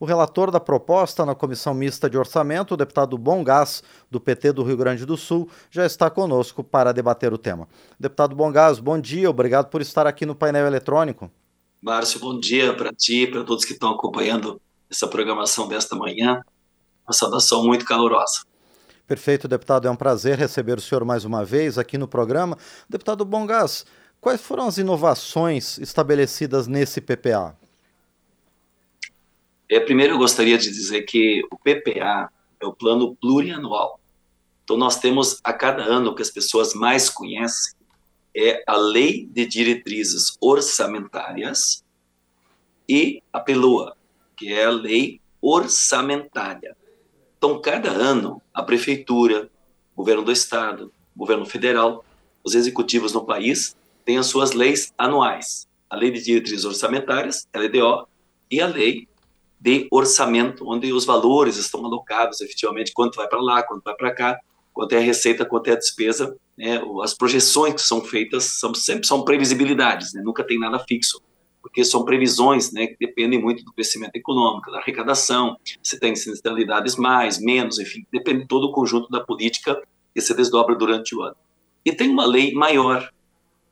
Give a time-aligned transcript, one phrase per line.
[0.00, 4.52] O relator da proposta na Comissão Mista de Orçamento, o deputado Bom Gás, do PT
[4.52, 7.68] do Rio Grande do Sul, já está conosco para debater o tema.
[7.98, 11.30] Deputado Bom Gás, bom dia, obrigado por estar aqui no painel eletrônico.
[11.82, 14.58] Márcio, bom dia para ti e para todos que estão acompanhando
[14.90, 16.40] essa programação desta manhã.
[17.06, 18.40] Uma saudação muito calorosa.
[19.06, 19.86] Perfeito, deputado.
[19.86, 22.56] É um prazer receber o senhor mais uma vez aqui no programa.
[22.88, 23.84] Deputado Bongás,
[24.18, 27.54] quais foram as inovações estabelecidas nesse PPA?
[29.70, 34.00] É, primeiro, eu gostaria de dizer que o PPA é o plano plurianual.
[34.64, 37.78] Então, nós temos a cada ano que as pessoas mais conhecem
[38.36, 41.84] é a Lei de Diretrizes Orçamentárias
[42.88, 43.96] e a PELOA,
[44.36, 46.76] que é a Lei Orçamentária.
[47.38, 49.48] Então, cada ano, a prefeitura,
[49.94, 52.04] o governo do estado, o governo federal,
[52.42, 55.68] os executivos no país têm as suas leis anuais.
[55.88, 58.08] A Lei de Diretrizes Orçamentárias, LDO,
[58.50, 59.08] e a Lei
[59.60, 64.14] de Orçamento, onde os valores estão alocados efetivamente, quanto vai para lá, quanto vai para
[64.14, 64.40] cá,
[64.72, 66.34] quanto é a receita, quanto é a despesa.
[66.56, 66.80] Né?
[67.02, 70.22] As projeções que são feitas são, sempre são previsibilidades, né?
[70.24, 71.20] nunca tem nada fixo
[71.62, 76.96] porque são previsões né, que dependem muito do crescimento econômico, da arrecadação, se tem sinistralidades
[76.96, 79.80] mais, menos, enfim, depende de todo o conjunto da política
[80.14, 81.36] que se desdobra durante o ano.
[81.84, 83.10] E tem uma lei maior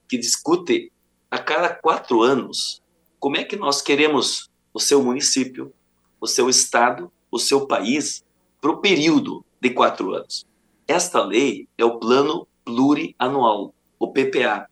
[0.08, 0.92] que discute
[1.30, 2.82] a cada quatro anos
[3.18, 5.72] como é que nós queremos o seu município,
[6.20, 8.24] o seu estado, o seu país
[8.60, 10.46] para o período de quatro anos.
[10.86, 14.68] Esta lei é o Plano Plurianual, o PPA,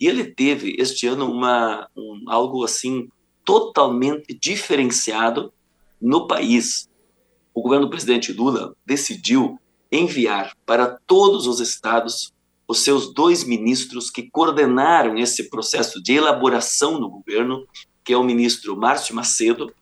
[0.00, 3.08] e ele teve este ano uma um, algo assim
[3.44, 5.52] totalmente diferenciado
[6.00, 6.88] no país.
[7.52, 9.58] O governo do presidente Lula decidiu
[9.92, 12.32] enviar para todos os estados
[12.66, 17.66] os seus dois ministros que coordenaram esse processo de elaboração no governo,
[18.04, 19.74] que é o ministro Márcio Macedo,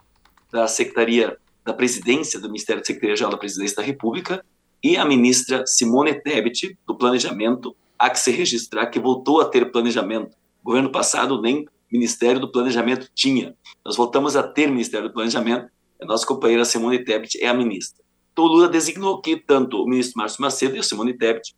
[0.50, 4.44] da Secretaria da Presidência, do Ministério da Secretaria-Geral da Presidência da República,
[4.82, 9.70] e a ministra Simone Tebet, do Planejamento, há que se registrar que voltou a ter
[9.72, 10.36] planejamento.
[10.62, 13.54] Governo passado nem Ministério do Planejamento tinha.
[13.84, 15.68] Nós voltamos a ter Ministério do Planejamento.
[16.00, 18.04] A nossa companheira Simone Tebet é a ministra.
[18.32, 21.54] Então, o Lula designou que tanto o ministro Márcio Macedo e a Simone Tebet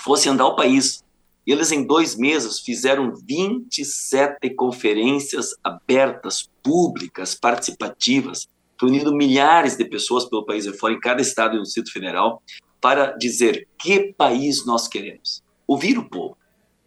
[0.00, 1.04] fossem andar o país.
[1.46, 8.48] Eles, em dois meses, fizeram 27 conferências abertas, públicas, participativas,
[8.80, 12.42] reunindo milhares de pessoas pelo país afora, em cada estado e no Distrito Federal,
[12.80, 16.36] para dizer que país nós queremos ouvir o povo,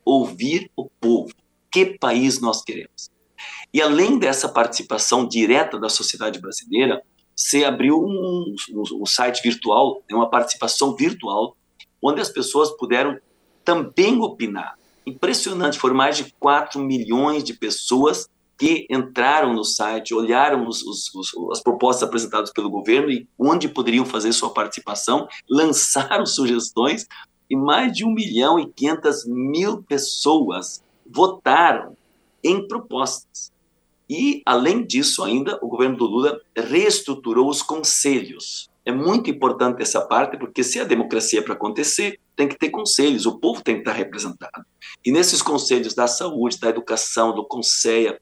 [0.03, 1.33] ouvir o povo.
[1.71, 3.09] Que país nós queremos?
[3.73, 7.01] E além dessa participação direta da sociedade brasileira,
[7.35, 11.55] se abriu um, um, um site virtual, né, uma participação virtual,
[12.01, 13.17] onde as pessoas puderam
[13.63, 14.77] também opinar.
[15.05, 18.27] Impressionante, foram mais de 4 milhões de pessoas
[18.57, 23.69] que entraram no site, olharam os, os, os, as propostas apresentadas pelo governo e onde
[23.69, 27.07] poderiam fazer sua participação, lançaram sugestões
[27.49, 31.95] e mais de 1 milhão e 500 mil pessoas votaram
[32.43, 33.51] em propostas.
[34.09, 38.68] E, além disso, ainda, o governo do Lula reestruturou os conselhos.
[38.89, 42.71] É muito importante essa parte, porque se a democracia é para acontecer, tem que ter
[42.71, 44.65] conselhos, o povo tem que estar representado.
[45.05, 48.17] E nesses conselhos da saúde, da educação, do conselho,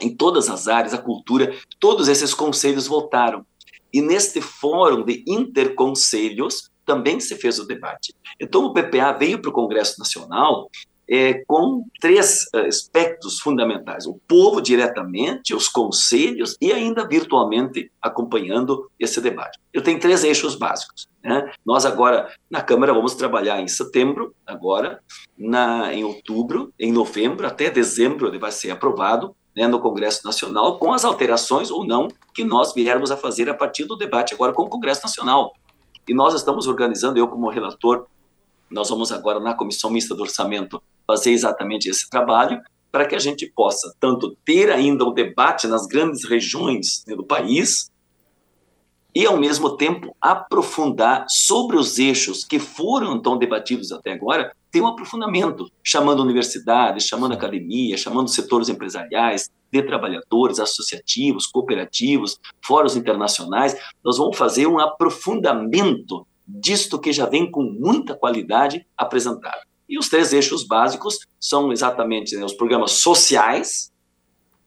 [0.00, 3.44] em todas as áreas, a cultura, todos esses conselhos votaram.
[3.92, 8.14] E neste fórum de interconselhos, também se fez o debate.
[8.40, 10.70] Então, o PPA veio para o Congresso Nacional
[11.08, 18.90] é, com três uh, aspectos fundamentais: o povo diretamente, os conselhos e ainda virtualmente acompanhando
[18.98, 19.58] esse debate.
[19.72, 21.08] Eu tenho três eixos básicos.
[21.22, 21.52] Né?
[21.64, 25.00] Nós agora na Câmara vamos trabalhar em setembro, agora,
[25.38, 30.78] na, em outubro, em novembro, até dezembro ele vai ser aprovado né, no Congresso Nacional,
[30.78, 34.52] com as alterações ou não que nós viermos a fazer a partir do debate agora
[34.52, 35.54] com o Congresso Nacional.
[36.06, 38.06] E nós estamos organizando, eu como relator,
[38.70, 42.60] nós vamos agora na Comissão Mista do Orçamento fazer exatamente esse trabalho
[42.90, 47.24] para que a gente possa tanto ter ainda o debate nas grandes regiões né, do
[47.24, 47.90] país
[49.14, 54.80] e, ao mesmo tempo, aprofundar sobre os eixos que foram tão debatidos até agora, ter
[54.80, 63.76] um aprofundamento, chamando universidades, chamando academia, chamando setores empresariais, de trabalhadores, associativos, cooperativos, fóruns internacionais.
[64.04, 69.60] Nós vamos fazer um aprofundamento disto que já vem com muita qualidade apresentado.
[69.88, 73.92] E os três eixos básicos são exatamente né, os programas sociais,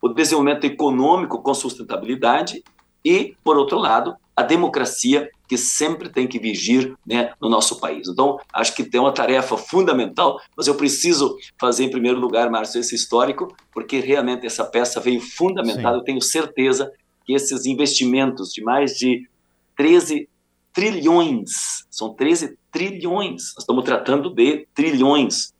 [0.01, 2.63] o desenvolvimento econômico com sustentabilidade
[3.03, 8.07] e, por outro lado, a democracia que sempre tem que vigir né, no nosso país.
[8.07, 12.79] Então, acho que tem uma tarefa fundamental, mas eu preciso fazer, em primeiro lugar, Márcio,
[12.79, 16.91] esse histórico, porque realmente essa peça veio fundamentada, eu tenho certeza
[17.25, 19.27] que esses investimentos de mais de
[19.75, 20.29] 13
[20.73, 25.51] trilhões, são 13 trilhões, nós estamos tratando de trilhões,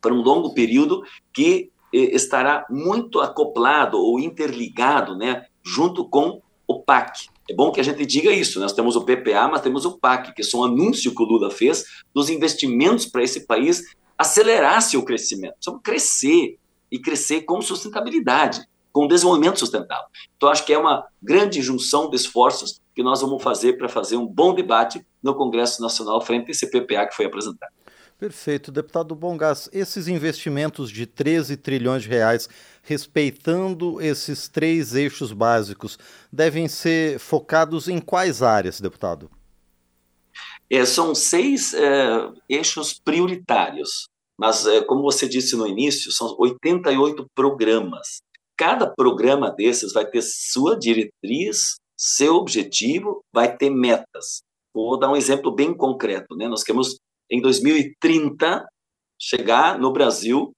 [0.00, 1.02] para um longo período
[1.32, 7.26] que eh, estará muito acoplado ou interligado, né, junto com o PAC.
[7.50, 8.60] É bom que a gente diga isso.
[8.60, 11.50] Nós temos o PPA, mas temos o PAC, que é um anúncio que o Lula
[11.50, 11.84] fez
[12.14, 13.82] dos investimentos para esse país
[14.16, 15.54] acelerar seu crescimento.
[15.54, 16.56] Precisamos crescer
[16.88, 20.06] e crescer com sustentabilidade, com desenvolvimento sustentável.
[20.36, 24.16] Então, acho que é uma grande junção de esforços que nós vamos fazer para fazer
[24.16, 27.72] um bom debate no Congresso Nacional frente a esse PPA que foi apresentado.
[28.18, 28.70] Perfeito.
[28.70, 32.46] Deputado Bongas, esses investimentos de 13 trilhões de reais,
[32.82, 35.98] respeitando esses três eixos básicos,
[36.30, 39.30] devem ser focados em quais áreas, deputado?
[40.68, 47.24] É, são seis é, eixos prioritários, mas, é, como você disse no início, são 88
[47.34, 48.20] programas.
[48.58, 54.42] Cada programa desses vai ter sua diretriz, seu objetivo, vai ter metas.
[54.74, 56.34] Vou dar um exemplo bem concreto.
[56.34, 56.48] Né?
[56.48, 56.98] Nós queremos
[57.30, 58.66] em 2030
[59.20, 60.52] chegar no Brasil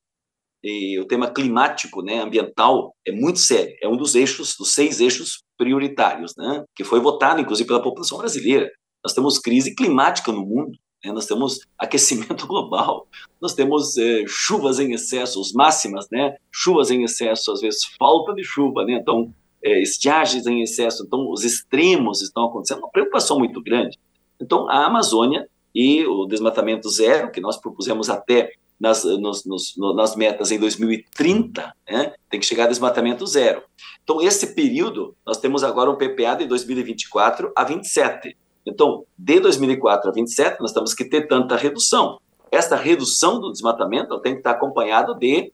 [0.62, 3.74] e o tema climático, né, ambiental é muito sério.
[3.82, 8.18] É um dos eixos, dos seis eixos prioritários, né, que foi votado inclusive pela população
[8.18, 8.70] brasileira.
[9.04, 13.08] Nós temos crise climática no mundo, né, nós temos aquecimento global,
[13.40, 18.32] nós temos é, chuvas em excesso, as máximas, né, chuvas em excesso, às vezes falta
[18.32, 23.38] de chuva, né, então é, estiagens em excesso, então os extremos estão acontecendo, uma preocupação
[23.38, 23.98] muito grande.
[24.40, 30.16] Então a Amazônia e o desmatamento zero, que nós propusemos até nas, nos, nos, nas
[30.16, 33.62] metas em 2030, né, tem que chegar a desmatamento zero.
[34.02, 38.36] Então, esse período, nós temos agora um PPA de 2024 a 27.
[38.66, 42.18] Então, de 2004 a 27, nós temos que ter tanta redução.
[42.50, 45.52] Essa redução do desmatamento tem que estar acompanhada de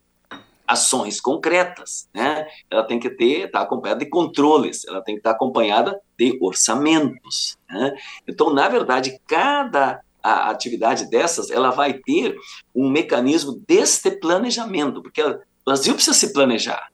[0.69, 2.47] ações concretas, né?
[2.69, 6.37] Ela tem que ter, estar tá acompanhada de controles, ela tem que estar acompanhada de
[6.39, 7.57] orçamentos.
[7.67, 7.97] Né?
[8.27, 12.35] Então, na verdade, cada a atividade dessas, ela vai ter
[12.75, 16.91] um mecanismo deste planejamento, porque o Brasil precisa se planejar.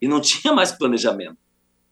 [0.00, 1.36] E não tinha mais planejamento.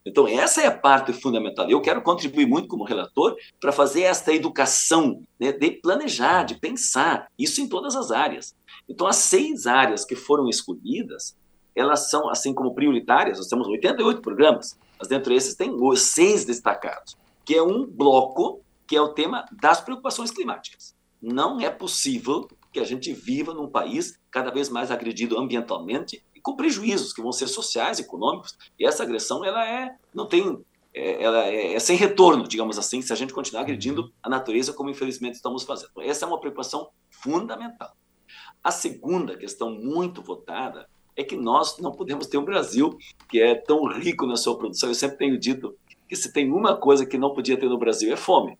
[0.04, 1.68] Então, essa é a parte fundamental.
[1.68, 7.28] Eu quero contribuir muito como relator para fazer esta educação né, de planejar, de pensar,
[7.38, 8.54] isso em todas as áreas.
[8.88, 11.36] Então, as seis áreas que foram escolhidas,
[11.74, 17.16] elas são, assim como prioritárias, nós temos 88 programas, mas dentro desses tem seis destacados,
[17.44, 20.94] que é um bloco que é o tema das preocupações climáticas.
[21.20, 26.40] Não é possível que a gente viva num país cada vez mais agredido ambientalmente e
[26.40, 28.56] com prejuízos que vão ser sociais, econômicos.
[28.78, 30.62] E essa agressão ela é não tem
[30.94, 34.72] é, ela é, é sem retorno, digamos assim, se a gente continuar agredindo a natureza
[34.72, 35.92] como infelizmente estamos fazendo.
[36.00, 37.96] Essa é uma preocupação fundamental.
[38.62, 42.96] A segunda questão muito votada é que nós não podemos ter um Brasil
[43.28, 44.88] que é tão rico na sua produção.
[44.88, 45.76] Eu sempre tenho dito
[46.08, 48.56] que se tem uma coisa que não podia ter no Brasil é fome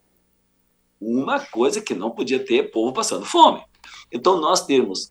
[1.02, 3.60] uma coisa que não podia ter povo passando fome.
[4.10, 5.10] Então nós temos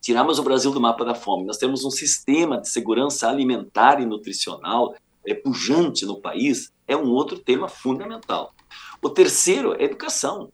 [0.00, 1.44] tiramos o Brasil do mapa da fome.
[1.44, 4.94] Nós temos um sistema de segurança alimentar e nutricional
[5.26, 8.54] é, pujante no país, é um outro tema fundamental.
[9.02, 10.50] O terceiro é educação.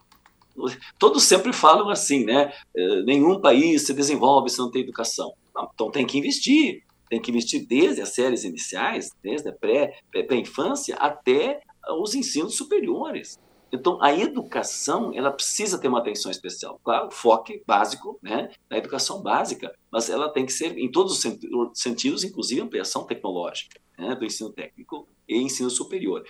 [0.99, 2.53] Todos sempre falam assim, né?
[2.75, 5.33] É, nenhum país se desenvolve se não tem educação.
[5.75, 11.07] Então tem que investir, tem que investir desde as séries iniciais, desde a pré-infância pré
[11.07, 11.61] até
[12.01, 13.39] os ensinos superiores.
[13.73, 16.81] Então, a educação, ela precisa ter uma atenção especial.
[16.85, 21.79] Claro, foco básico, né, na educação básica, mas ela tem que ser, em todos os
[21.79, 26.25] sentidos, inclusive ampliação tecnológica, né, do ensino técnico e ensino superior.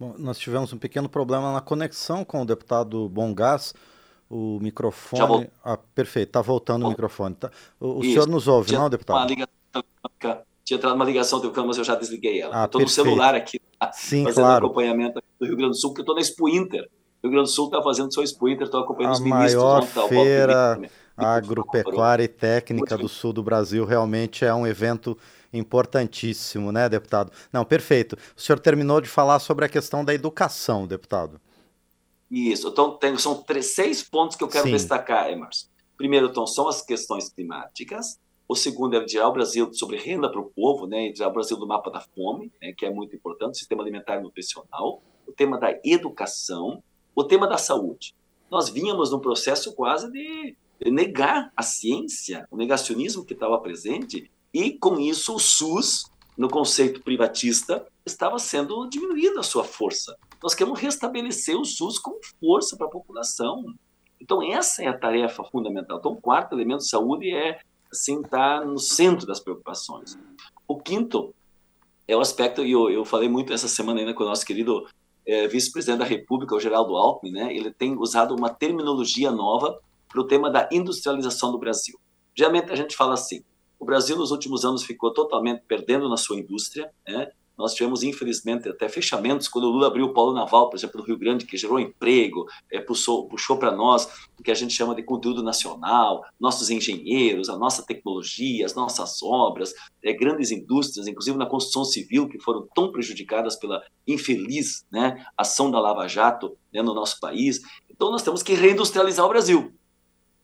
[0.00, 3.74] Bom, nós tivemos um pequeno problema na conexão com o deputado Bongás.
[4.30, 5.50] O microfone.
[5.62, 7.34] Ah, perfeito, está voltando o microfone.
[7.34, 7.50] Tá?
[7.78, 9.28] O, o senhor nos ouve, não, deputado?
[9.28, 9.50] Ligação
[10.64, 12.62] tinha entrado uma ligação do mas eu já desliguei ela.
[12.62, 13.90] Ah, estou no celular aqui, tá?
[13.92, 14.66] Sim, fazendo claro.
[14.66, 16.82] acompanhamento do Rio Grande do Sul, porque eu estou na Expo Inter.
[17.22, 19.62] O Rio Grande do Sul está fazendo sua Expo Inter, estou acompanhando a os ministros.
[19.62, 20.80] A maior feira
[21.16, 25.18] agropecuária e técnica do sul do Brasil realmente é um evento
[25.52, 27.32] importantíssimo, né, deputado?
[27.52, 28.16] Não, perfeito.
[28.36, 31.40] O senhor terminou de falar sobre a questão da educação, deputado.
[32.30, 32.68] Isso.
[32.68, 34.72] Então, tem, são três, seis pontos que eu quero Sim.
[34.72, 35.66] destacar, Emerson.
[35.96, 38.18] Primeiro, então, são as questões climáticas.
[38.48, 41.56] O segundo é tirar o Brasil sobre renda para o povo, né, tirar o Brasil
[41.56, 45.58] do mapa da fome, né, que é muito importante, sistema alimentar e nutricional, o tema
[45.58, 46.82] da educação,
[47.14, 48.14] o tema da saúde.
[48.50, 50.56] Nós vínhamos num processo quase de
[50.90, 56.04] negar a ciência, o negacionismo que estava presente, e com isso o SUS,
[56.36, 60.16] no conceito privatista, estava sendo diminuída a sua força.
[60.42, 63.74] Nós queremos restabelecer o SUS com força para a população.
[64.20, 65.98] Então, essa é a tarefa fundamental.
[65.98, 67.60] Então, o quarto elemento, saúde, é
[67.92, 70.18] assim, está no centro das preocupações.
[70.66, 71.34] O quinto
[72.06, 74.86] é o aspecto, e eu, eu falei muito essa semana ainda com o nosso querido
[75.26, 77.54] é, vice-presidente da República, o Geraldo Alckmin, né?
[77.54, 79.78] ele tem usado uma terminologia nova
[80.08, 81.98] para o tema da industrialização do Brasil.
[82.34, 83.42] Geralmente a gente fala assim,
[83.80, 87.28] o Brasil nos últimos anos ficou totalmente perdendo na sua indústria, né?
[87.56, 91.06] Nós tivemos, infelizmente, até fechamentos quando o Lula abriu o polo naval, por exemplo, no
[91.06, 94.08] Rio Grande, que gerou emprego, é, puxou, puxou para nós
[94.38, 99.22] o que a gente chama de conteúdo nacional, nossos engenheiros, a nossa tecnologia, as nossas
[99.22, 105.22] obras, é, grandes indústrias, inclusive na construção civil, que foram tão prejudicadas pela infeliz né,
[105.36, 107.60] ação da Lava Jato né, no nosso país.
[107.90, 109.70] Então, nós temos que reindustrializar o Brasil.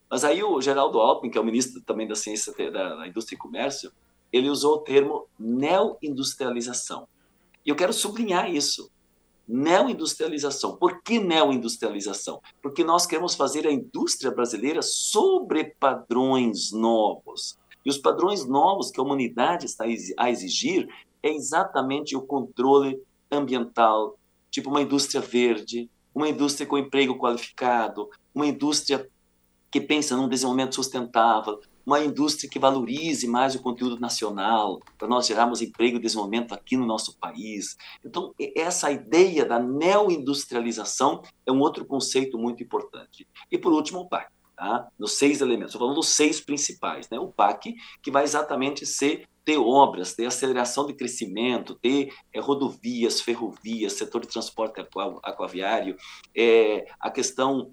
[0.08, 3.36] Mas aí o Geraldo Alckmin, que é o ministro também da Ciência, da, da Indústria
[3.36, 3.92] e Comércio,
[4.32, 7.08] ele usou o termo neoindustrialização.
[7.64, 8.90] E eu quero sublinhar isso.
[9.48, 10.76] Neoindustrialização.
[10.76, 12.40] Por que neoindustrialização?
[12.62, 17.58] Porque nós queremos fazer a indústria brasileira sobre padrões novos.
[17.84, 19.84] E os padrões novos que a humanidade está
[20.18, 20.88] a exigir
[21.22, 24.18] é exatamente o controle ambiental,
[24.50, 29.08] tipo uma indústria verde, uma indústria com emprego qualificado, uma indústria
[29.70, 35.26] que pensa num desenvolvimento sustentável, uma indústria que valorize mais o conteúdo nacional, para nós
[35.26, 37.76] gerarmos emprego e desenvolvimento aqui no nosso país.
[38.04, 43.26] Então, essa ideia da neoindustrialização é um outro conceito muito importante.
[43.50, 44.34] E, por último, o PAC.
[44.56, 44.88] Tá?
[44.98, 47.10] Nos seis elementos, estou falando dos seis principais.
[47.10, 47.18] Né?
[47.20, 53.20] O PAC, que vai exatamente ser ter obras, ter aceleração de crescimento, ter é, rodovias,
[53.20, 54.84] ferrovias, setor de transporte
[55.22, 55.96] aquaviário,
[56.36, 57.70] é, a questão,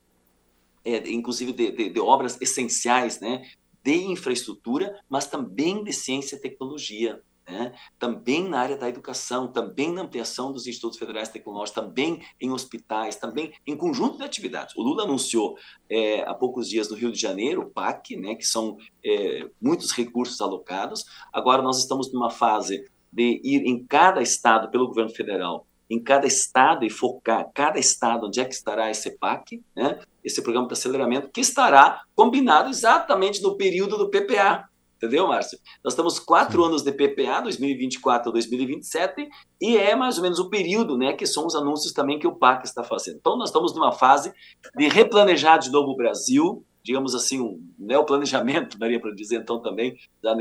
[0.84, 3.44] é, inclusive, de, de, de, obras essenciais, né?
[3.84, 7.22] de infraestrutura, mas também de ciência e tecnologia.
[7.48, 7.74] Né?
[8.00, 13.18] Também na área da educação, também na ampliação dos institutos federais tecnológicos, também em hospitais,
[13.18, 14.76] também em conjunto de atividades.
[14.78, 15.58] O Lula anunciou
[15.90, 19.92] é, há poucos dias no Rio de Janeiro, o PAC, né, que são é, muitos
[19.92, 21.06] recursos alocados.
[21.34, 26.26] Agora nós estamos numa fase de ir em cada estado pelo governo federal em cada
[26.26, 30.00] estado e focar cada estado onde é que estará esse PAC, né?
[30.24, 34.68] esse programa de aceleramento, que estará combinado exatamente no período do PPA.
[34.98, 35.60] Entendeu, Márcio?
[35.84, 39.28] Nós estamos quatro anos de PPA, 2024 a 2027,
[39.62, 42.36] e é mais ou menos o período né, que são os anúncios também que o
[42.36, 43.18] PAC está fazendo.
[43.18, 44.34] Então, nós estamos numa fase
[44.76, 49.94] de replanejar de novo o Brasil, digamos assim, um neoplanejamento, daria para dizer então também,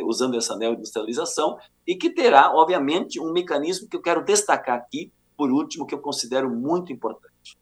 [0.06, 5.12] usando essa neoindustrialização, e que terá, obviamente, um mecanismo que eu quero destacar aqui,
[5.42, 7.58] por último, que eu considero muito importante.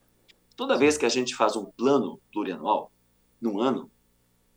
[0.54, 2.92] Toda vez que a gente faz um plano plurianual,
[3.40, 3.90] num ano,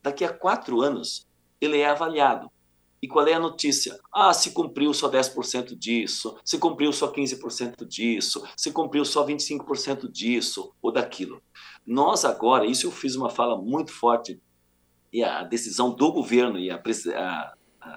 [0.01, 1.25] daqui a quatro anos,
[1.62, 2.51] ele é avaliado.
[3.01, 3.98] E qual é a notícia?
[4.13, 10.12] Ah, se cumpriu só 10% disso, se cumpriu só 15% disso, se cumpriu só 25%
[10.12, 11.42] disso ou daquilo.
[11.88, 14.38] Nós agora, isso eu fiz uma fala muito forte,
[15.13, 17.53] e a decisão do governo e a, a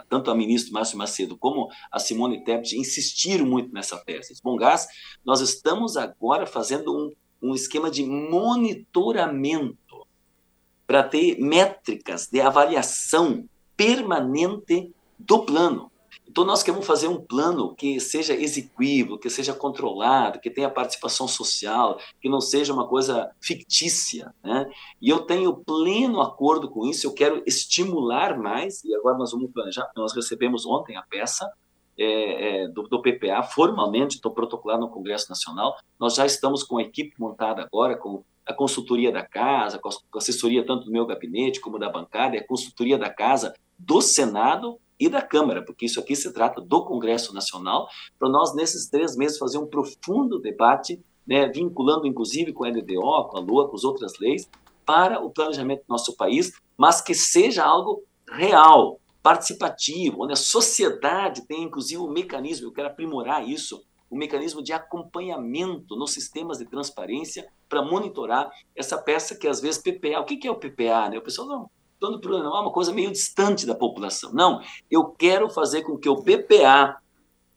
[0.09, 4.35] tanto a ministra Márcio Macedo como a Simone Tebet insistiram muito nessa tese.
[4.43, 4.87] Bom Gás,
[5.25, 10.07] nós estamos agora fazendo um, um esquema de monitoramento
[10.87, 15.91] para ter métricas de avaliação permanente do plano.
[16.29, 21.27] Então, nós queremos fazer um plano que seja execuível, que seja controlado, que tenha participação
[21.27, 24.35] social, que não seja uma coisa fictícia.
[24.43, 24.69] Né?
[25.01, 29.51] E eu tenho pleno acordo com isso, eu quero estimular mais, e agora nós vamos
[29.53, 31.51] planejar, nós recebemos ontem a peça
[31.99, 36.77] é, é, do, do, PPA, formalmente, estou protocolado no Congresso Nacional, nós já estamos com
[36.77, 41.07] a equipe montada agora, com a consultoria da casa, com a assessoria tanto do meu
[41.07, 45.87] gabinete como da bancada, e a consultoria da casa do Senado e da Câmara, porque
[45.87, 47.89] isso aqui se trata do Congresso Nacional,
[48.19, 53.29] para nós, nesses três meses, fazer um profundo debate, né, vinculando inclusive com a LDO,
[53.29, 54.49] com a LOA, com as outras leis,
[54.85, 61.47] para o planejamento do nosso país, mas que seja algo real, participativo, onde a sociedade
[61.47, 66.65] tem inclusive um mecanismo, eu quero aprimorar isso, um mecanismo de acompanhamento nos sistemas de
[66.65, 71.11] transparência para monitorar essa peça que às vezes PPA, o que é o PPA?
[71.11, 71.19] Né?
[71.19, 74.33] O pessoal não, plano plurianual é uma coisa meio distante da população.
[74.33, 74.61] Não,
[74.91, 76.97] eu quero fazer com que o PPA,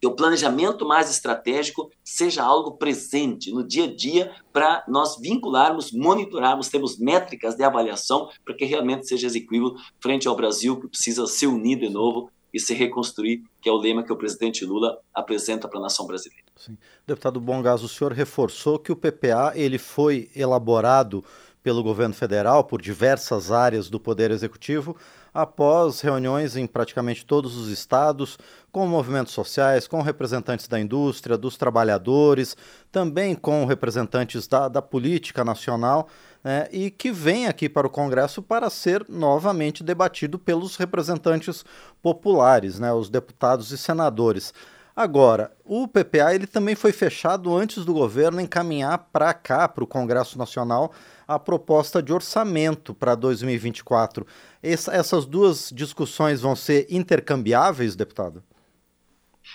[0.03, 6.69] o planejamento mais estratégico, seja algo presente no dia a dia para nós vincularmos, monitorarmos,
[6.69, 11.45] termos métricas de avaliação para que realmente seja execuível frente ao Brasil que precisa se
[11.45, 15.67] unir de novo e se reconstruir, que é o lema que o presidente Lula apresenta
[15.67, 16.45] para a nação brasileira.
[16.55, 16.77] Sim.
[17.05, 21.23] Deputado Bongas, o senhor reforçou que o PPA ele foi elaborado
[21.69, 24.97] pelo governo federal, por diversas áreas do Poder Executivo,
[25.31, 28.39] após reuniões em praticamente todos os estados,
[28.71, 32.57] com movimentos sociais, com representantes da indústria, dos trabalhadores,
[32.91, 36.07] também com representantes da, da política nacional,
[36.43, 41.63] né, e que vem aqui para o Congresso para ser novamente debatido pelos representantes
[42.01, 44.55] populares, né, os deputados e senadores.
[44.95, 49.87] Agora, o PPA ele também foi fechado antes do governo encaminhar para cá, para o
[49.87, 50.91] Congresso Nacional,
[51.29, 54.25] a proposta de orçamento para 2024.
[54.63, 58.43] Essa, essas duas discussões vão ser intercambiáveis, deputado?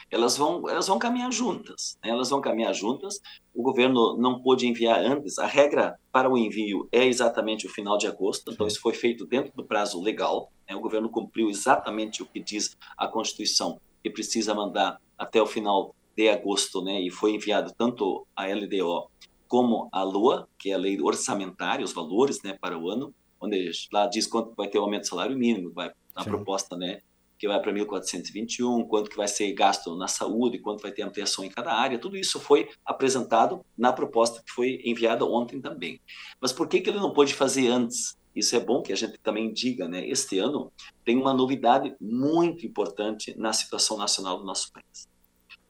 [0.09, 1.99] Elas vão, elas vão caminhar juntas.
[2.01, 2.11] Né?
[2.11, 3.21] Elas vão caminhar juntas.
[3.53, 5.37] O governo não pôde enviar antes.
[5.41, 9.27] A regra para o envio é exatamente o final de agosto, então isso foi feito
[9.27, 10.53] dentro do prazo legal.
[10.69, 10.77] Né?
[10.77, 15.93] O governo cumpriu exatamente o que diz a Constituição e precisa mandar até o final
[16.17, 17.01] de agosto, né?
[17.01, 19.11] E foi enviado tanto a LDO
[19.55, 23.71] como a LOA, que é a lei orçamentária, os valores, né, para o ano, onde
[23.93, 26.31] lá diz quanto vai ter o aumento do salário mínimo, vai na Sim.
[26.31, 27.03] proposta, né,
[27.39, 31.45] que vai para 1.421, quanto que vai ser gasto na saúde, quanto vai ter ampliação
[31.45, 36.01] em cada área, tudo isso foi apresentado na proposta que foi enviada ontem também.
[36.41, 38.19] Mas por que, que ele não pôde fazer antes?
[38.35, 40.05] Isso é bom que a gente também diga, né?
[40.09, 40.73] Este ano
[41.05, 45.09] tem uma novidade muito importante na situação nacional do nosso país.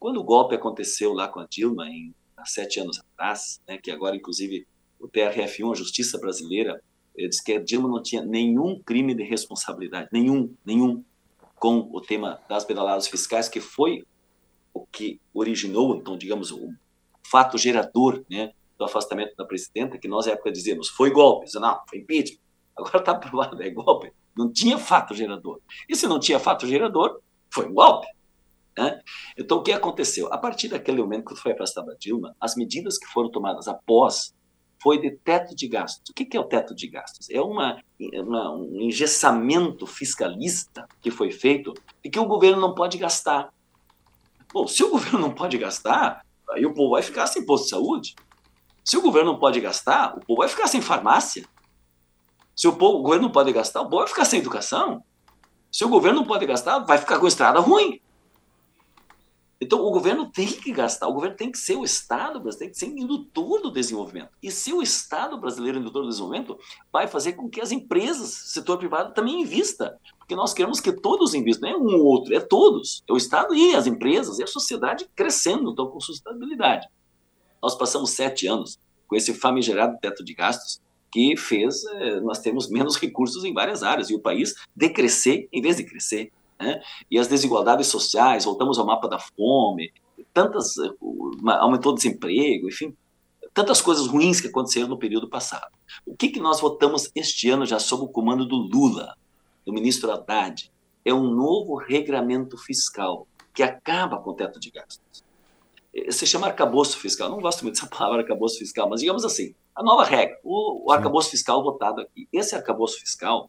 [0.00, 3.90] Quando o golpe aconteceu lá com a Dilma, em, há sete anos atrás, né, que
[3.90, 4.66] agora, inclusive,
[4.98, 6.82] o TRF1, a Justiça Brasileira,
[7.16, 11.04] disse que a Dilma não tinha nenhum crime de responsabilidade, nenhum, nenhum,
[11.56, 14.04] com o tema das pedaladas fiscais, que foi
[14.72, 16.68] o que originou, então, digamos, o
[17.30, 21.80] fato gerador né, do afastamento da presidenta, que nós, à época, dizíamos, foi golpe, não,
[21.88, 22.40] foi impeachment.
[22.76, 24.12] Agora está provado, é golpe.
[24.36, 25.60] Não tinha fato gerador.
[25.88, 27.20] E se não tinha fato gerador,
[27.52, 28.08] foi um golpe.
[28.76, 29.00] Né?
[29.38, 30.32] Então, o que aconteceu?
[30.32, 34.34] A partir daquele momento que foi afastada a Dilma, as medidas que foram tomadas após
[34.82, 36.10] foi de teto de gastos.
[36.10, 37.30] O que é o teto de gastos?
[37.30, 41.72] É uma, uma, um engessamento fiscalista que foi feito
[42.04, 43.50] e que o governo não pode gastar.
[44.52, 47.70] Bom, se o governo não pode gastar, aí o povo vai ficar sem posto de
[47.70, 48.14] saúde.
[48.84, 51.46] Se o governo não pode gastar, o povo vai ficar sem farmácia.
[52.54, 55.02] Se o, povo, o governo não pode gastar, o povo vai ficar sem educação.
[55.72, 58.00] Se o governo não pode gastar, vai ficar com estrada ruim.
[59.64, 62.70] Então, o governo tem que gastar, o governo tem que ser o Estado brasileiro, tem
[62.70, 64.28] que ser indutor do desenvolvimento.
[64.42, 66.58] E se o Estado brasileiro é indutor do desenvolvimento,
[66.92, 69.98] vai fazer com que as empresas, setor privado, também invista.
[70.18, 73.02] Porque nós queremos que todos investam, não é um ou outro, é todos.
[73.08, 76.86] É o Estado e as empresas, e a sociedade crescendo, então, com sustentabilidade.
[77.62, 80.78] Nós passamos sete anos com esse famigerado teto de gastos,
[81.10, 85.62] que fez eh, nós temos menos recursos em várias áreas e o país decrescer em
[85.62, 86.30] vez de crescer.
[86.58, 86.80] Né?
[87.10, 89.92] E as desigualdades sociais, voltamos ao mapa da fome,
[90.32, 90.74] tantas
[91.44, 92.96] aumentou o desemprego, enfim,
[93.52, 95.72] tantas coisas ruins que aconteceram no período passado.
[96.04, 99.14] O que, que nós votamos este ano já sob o comando do Lula,
[99.64, 100.70] do ministro Haddad?
[101.04, 105.22] É um novo regramento fiscal que acaba com o teto de gastos.
[105.94, 109.54] Eh, se chama arcabouço fiscal, não gosto muito dessa palavra arcabouço fiscal, mas digamos assim,
[109.74, 112.26] a nova regra, o, o arcabouço fiscal votado aqui.
[112.32, 113.48] Esse arcabouço fiscal,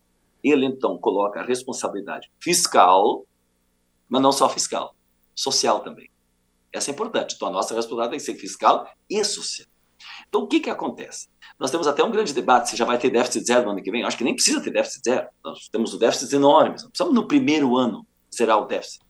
[0.50, 3.26] ele então coloca a responsabilidade fiscal,
[4.08, 4.96] mas não só fiscal,
[5.34, 6.10] social também.
[6.72, 7.36] Essa é importante.
[7.36, 9.68] Então, a nossa responsabilidade tem que ser fiscal e social.
[10.28, 11.30] Então, o que, que acontece?
[11.58, 13.90] Nós temos até um grande debate se já vai ter déficit zero no ano que
[13.90, 14.04] vem.
[14.04, 15.28] Acho que nem precisa ter déficit zero.
[15.44, 16.84] Nós temos o déficit enormes.
[16.84, 19.05] Precisamos no primeiro ano será o déficit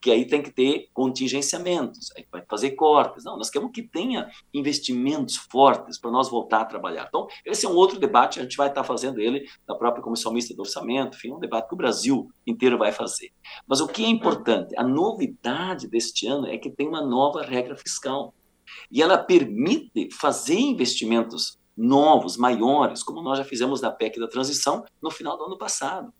[0.00, 3.22] porque aí tem que ter contingenciamentos, aí vai fazer cortes.
[3.22, 7.04] Não, nós queremos que tenha investimentos fortes para nós voltar a trabalhar.
[7.06, 10.32] Então, esse é um outro debate, a gente vai estar fazendo ele na própria Comissão
[10.32, 13.30] Mista do Orçamento, enfim, um debate que o Brasil inteiro vai fazer.
[13.66, 17.76] Mas o que é importante, a novidade deste ano é que tem uma nova regra
[17.76, 18.32] fiscal.
[18.90, 24.82] E ela permite fazer investimentos novos, maiores, como nós já fizemos na PEC da transição
[25.02, 26.10] no final do ano passado.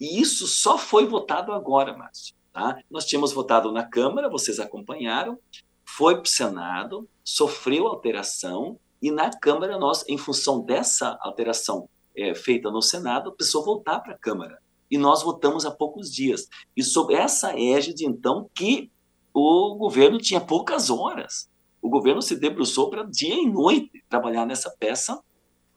[0.00, 2.37] E isso só foi votado agora, Márcio.
[2.58, 2.76] Tá?
[2.90, 5.38] Nós tínhamos votado na Câmara, vocês acompanharam,
[5.84, 12.34] foi para o Senado, sofreu alteração, e na Câmara nós, em função dessa alteração é,
[12.34, 14.58] feita no Senado, precisou voltar para a Câmara.
[14.90, 16.48] E nós votamos há poucos dias.
[16.76, 18.90] E sob essa égide, então, que
[19.32, 21.48] o governo tinha poucas horas.
[21.80, 25.22] O governo se debruçou para dia e noite trabalhar nessa peça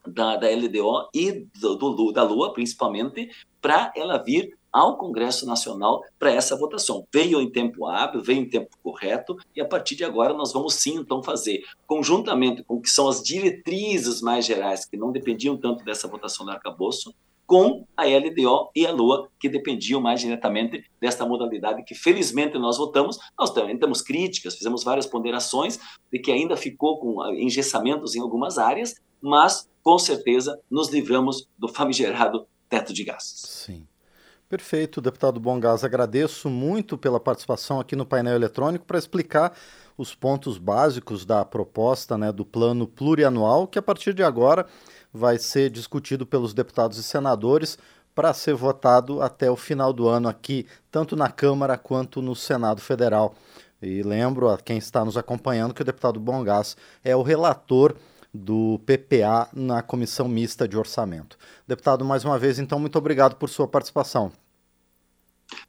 [0.08, 3.30] da, da LDO e do, do, da Lua, principalmente,
[3.62, 7.06] para ela vir ao Congresso Nacional para essa votação.
[7.14, 10.76] Veio em tempo hábil, veio em tempo correto, e a partir de agora nós vamos
[10.76, 15.58] sim, então, fazer, conjuntamente com o que são as diretrizes mais gerais, que não dependiam
[15.58, 17.14] tanto dessa votação do arcabouço,
[17.52, 22.78] com a LDO e a LOA, que dependiam mais diretamente desta modalidade que, felizmente, nós
[22.78, 23.20] votamos.
[23.38, 25.78] Nós também temos críticas, fizemos várias ponderações
[26.10, 31.46] de que ainda ficou com ah, engessamentos em algumas áreas, mas, com certeza, nos livramos
[31.58, 33.66] do famigerado teto de gastos.
[33.66, 33.86] Sim.
[34.52, 35.82] Perfeito, deputado Bongás.
[35.82, 39.54] Agradeço muito pela participação aqui no painel eletrônico para explicar
[39.98, 44.66] os pontos básicos da proposta né, do plano plurianual, que a partir de agora
[45.14, 47.78] vai ser discutido pelos deputados e senadores
[48.14, 52.82] para ser votado até o final do ano aqui, tanto na Câmara quanto no Senado
[52.82, 53.34] Federal.
[53.82, 57.96] E lembro a quem está nos acompanhando que o deputado Bongás é o relator
[58.34, 61.38] do PPA na Comissão Mista de Orçamento.
[61.68, 64.32] Deputado, mais uma vez, então, muito obrigado por sua participação.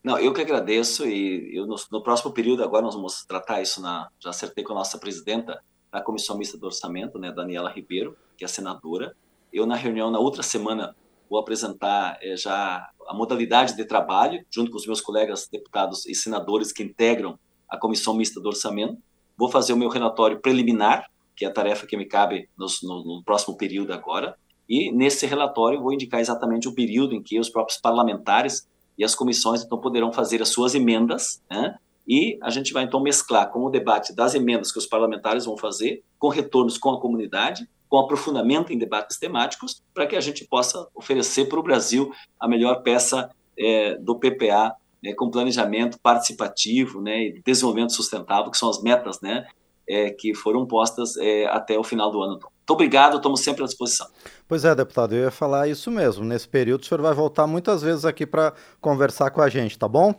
[0.03, 3.81] Não, eu que agradeço e eu, no, no, próximo período agora nós vamos tratar isso
[3.81, 8.17] na, já acertei com a nossa presidenta da Comissão Mista do Orçamento, né, Daniela Ribeiro,
[8.37, 9.15] que é senadora.
[9.53, 10.95] Eu na reunião na outra semana
[11.29, 16.15] vou apresentar é, já a modalidade de trabalho junto com os meus colegas deputados e
[16.15, 18.99] senadores que integram a Comissão Mista do Orçamento.
[19.37, 23.05] Vou fazer o meu relatório preliminar, que é a tarefa que me cabe no, no,
[23.17, 24.37] no próximo período agora.
[24.69, 29.15] E nesse relatório vou indicar exatamente o período em que os próprios parlamentares e as
[29.15, 31.77] comissões então poderão fazer as suas emendas, né?
[32.07, 35.57] E a gente vai então mesclar com o debate das emendas que os parlamentares vão
[35.57, 40.45] fazer, com retornos com a comunidade, com aprofundamento em debates temáticos, para que a gente
[40.47, 47.01] possa oferecer para o Brasil a melhor peça é, do PPA, né, com planejamento participativo
[47.01, 49.47] né, e desenvolvimento sustentável, que são as metas né,
[49.93, 52.33] é, que foram postas é, até o final do ano.
[52.33, 54.07] Muito obrigado, estamos sempre à disposição.
[54.49, 56.25] Pois é, deputado, eu ia falar isso mesmo.
[56.25, 59.87] Nesse período, o senhor vai voltar muitas vezes aqui para conversar com a gente, tá
[59.87, 60.15] bom?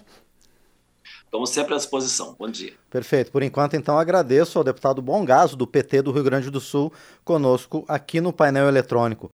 [1.34, 2.36] Estamos sempre à disposição.
[2.38, 2.74] Bom dia.
[2.92, 3.32] Perfeito.
[3.32, 6.94] Por enquanto, então, agradeço ao deputado Bongaso, do PT do Rio Grande do Sul,
[7.26, 9.22] conosco aqui no painel eletrônico.